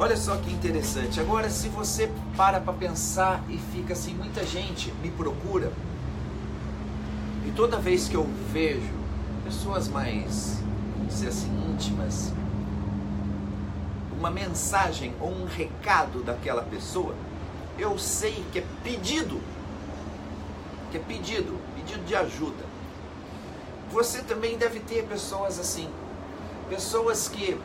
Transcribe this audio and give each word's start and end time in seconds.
Olha 0.00 0.16
só 0.16 0.36
que 0.36 0.52
interessante. 0.52 1.18
Agora, 1.18 1.50
se 1.50 1.68
você 1.68 2.08
para 2.36 2.60
para 2.60 2.72
pensar 2.72 3.42
e 3.48 3.58
fica 3.58 3.94
assim, 3.94 4.14
muita 4.14 4.46
gente 4.46 4.92
me 5.02 5.10
procura 5.10 5.72
e 7.44 7.50
toda 7.50 7.78
vez 7.78 8.08
que 8.08 8.14
eu 8.14 8.24
vejo 8.52 8.92
pessoas 9.42 9.88
mais, 9.88 10.62
vamos 10.96 11.14
dizer 11.14 11.28
assim, 11.28 11.50
íntimas, 11.68 12.32
uma 14.16 14.30
mensagem 14.30 15.12
ou 15.20 15.30
um 15.32 15.46
recado 15.46 16.22
daquela 16.22 16.62
pessoa, 16.62 17.14
eu 17.76 17.98
sei 17.98 18.44
que 18.52 18.60
é 18.60 18.64
pedido, 18.84 19.40
que 20.92 20.98
é 20.98 21.00
pedido, 21.00 21.58
pedido 21.74 22.04
de 22.04 22.14
ajuda. 22.14 22.64
Você 23.90 24.22
também 24.22 24.56
deve 24.56 24.78
ter 24.78 25.04
pessoas 25.06 25.58
assim, 25.58 25.88
pessoas 26.68 27.26
que 27.26 27.58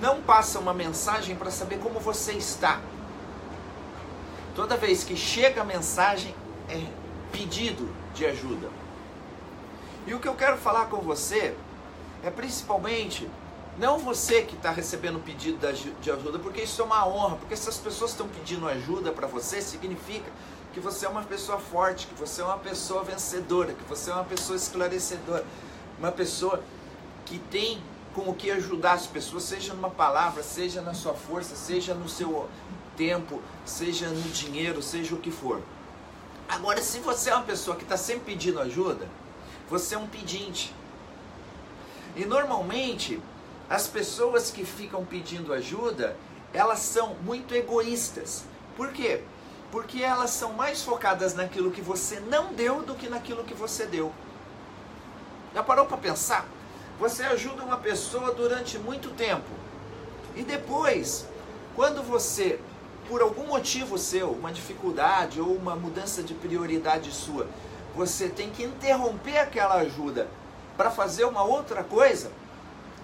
não 0.00 0.20
passam 0.22 0.62
uma 0.62 0.74
mensagem 0.74 1.34
para 1.34 1.50
saber 1.50 1.78
como 1.78 1.98
você 1.98 2.32
está. 2.32 2.80
Toda 4.54 4.76
vez 4.76 5.04
que 5.04 5.16
chega 5.16 5.62
a 5.62 5.64
mensagem 5.64 6.34
é 6.68 6.82
pedido 7.32 7.88
de 8.14 8.26
ajuda. 8.26 8.68
E 10.06 10.14
o 10.14 10.20
que 10.20 10.28
eu 10.28 10.34
quero 10.34 10.56
falar 10.56 10.86
com 10.86 10.98
você 10.98 11.54
é 12.22 12.30
principalmente 12.30 13.28
não 13.78 13.98
você 13.98 14.42
que 14.42 14.56
está 14.56 14.70
recebendo 14.70 15.18
pedido 15.24 15.58
de 16.00 16.10
ajuda, 16.10 16.38
porque 16.38 16.62
isso 16.62 16.82
é 16.82 16.84
uma 16.84 17.06
honra, 17.06 17.36
porque 17.36 17.56
se 17.56 17.68
as 17.68 17.78
pessoas 17.78 18.10
estão 18.10 18.28
pedindo 18.28 18.68
ajuda 18.68 19.10
para 19.10 19.26
você, 19.26 19.62
significa 19.62 20.30
que 20.72 20.80
você 20.80 21.06
é 21.06 21.08
uma 21.08 21.22
pessoa 21.22 21.58
forte, 21.58 22.06
que 22.06 22.14
você 22.14 22.42
é 22.42 22.44
uma 22.44 22.58
pessoa 22.58 23.02
vencedora, 23.02 23.72
que 23.72 23.84
você 23.84 24.10
é 24.10 24.14
uma 24.14 24.24
pessoa 24.24 24.56
esclarecedora, 24.56 25.44
uma 25.98 26.12
pessoa 26.12 26.62
que 27.24 27.38
tem 27.38 27.80
com 28.14 28.22
o 28.22 28.34
que 28.34 28.50
ajudar 28.50 28.92
as 28.92 29.06
pessoas, 29.06 29.44
seja 29.44 29.72
numa 29.74 29.90
palavra, 29.90 30.42
seja 30.42 30.80
na 30.80 30.94
sua 30.94 31.14
força, 31.14 31.54
seja 31.54 31.94
no 31.94 32.08
seu 32.08 32.48
tempo, 32.96 33.40
seja 33.64 34.08
no 34.08 34.28
dinheiro, 34.30 34.82
seja 34.82 35.14
o 35.14 35.18
que 35.18 35.30
for. 35.30 35.62
Agora, 36.48 36.82
se 36.82 36.98
você 36.98 37.30
é 37.30 37.34
uma 37.34 37.44
pessoa 37.44 37.76
que 37.76 37.84
está 37.84 37.96
sempre 37.96 38.32
pedindo 38.32 38.60
ajuda, 38.60 39.08
você 39.68 39.94
é 39.94 39.98
um 39.98 40.06
pedinte. 40.06 40.74
E 42.16 42.24
normalmente, 42.24 43.22
as 43.68 43.86
pessoas 43.86 44.50
que 44.50 44.64
ficam 44.64 45.04
pedindo 45.04 45.52
ajuda, 45.52 46.16
elas 46.52 46.80
são 46.80 47.14
muito 47.22 47.54
egoístas. 47.54 48.44
Por 48.76 48.92
quê? 48.92 49.22
Porque 49.70 50.02
elas 50.02 50.30
são 50.30 50.52
mais 50.52 50.82
focadas 50.82 51.34
naquilo 51.34 51.70
que 51.70 51.80
você 51.80 52.18
não 52.18 52.52
deu 52.52 52.82
do 52.82 52.96
que 52.96 53.08
naquilo 53.08 53.44
que 53.44 53.54
você 53.54 53.86
deu. 53.86 54.12
Já 55.54 55.62
parou 55.62 55.86
para 55.86 55.96
pensar? 55.96 56.44
Você 57.00 57.22
ajuda 57.22 57.64
uma 57.64 57.78
pessoa 57.78 58.34
durante 58.34 58.78
muito 58.78 59.08
tempo. 59.14 59.48
E 60.36 60.42
depois, 60.42 61.26
quando 61.74 62.02
você, 62.02 62.60
por 63.08 63.22
algum 63.22 63.46
motivo 63.46 63.96
seu, 63.96 64.30
uma 64.32 64.52
dificuldade 64.52 65.40
ou 65.40 65.56
uma 65.56 65.74
mudança 65.74 66.22
de 66.22 66.34
prioridade 66.34 67.10
sua, 67.10 67.48
você 67.96 68.28
tem 68.28 68.50
que 68.50 68.62
interromper 68.62 69.38
aquela 69.38 69.76
ajuda 69.76 70.28
para 70.76 70.90
fazer 70.90 71.24
uma 71.24 71.42
outra 71.42 71.82
coisa, 71.82 72.30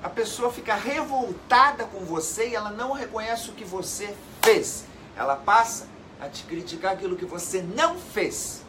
a 0.00 0.08
pessoa 0.08 0.52
fica 0.52 0.76
revoltada 0.76 1.84
com 1.84 2.04
você 2.04 2.50
e 2.50 2.54
ela 2.54 2.70
não 2.70 2.92
reconhece 2.92 3.50
o 3.50 3.54
que 3.54 3.64
você 3.64 4.14
fez. 4.40 4.84
Ela 5.16 5.34
passa 5.34 5.88
a 6.20 6.28
te 6.28 6.44
criticar 6.44 6.92
aquilo 6.92 7.16
que 7.16 7.26
você 7.26 7.60
não 7.60 7.98
fez. 7.98 8.62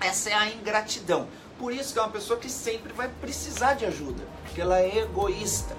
Essa 0.00 0.30
é 0.30 0.34
a 0.34 0.48
ingratidão. 0.48 1.26
Por 1.60 1.74
isso 1.74 1.92
que 1.92 1.98
é 1.98 2.02
uma 2.02 2.08
pessoa 2.08 2.38
que 2.38 2.48
sempre 2.48 2.90
vai 2.90 3.06
precisar 3.20 3.74
de 3.74 3.84
ajuda, 3.84 4.22
porque 4.44 4.62
ela 4.62 4.80
é 4.80 5.00
egoísta. 5.00 5.76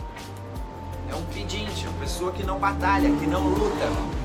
É 1.10 1.16
um 1.16 1.26
pedinte, 1.34 1.88
é 1.88 1.90
uma 1.90 2.00
pessoa 2.00 2.32
que 2.32 2.44
não 2.44 2.60
batalha, 2.60 3.10
que 3.18 3.26
não 3.26 3.48
luta. 3.48 4.21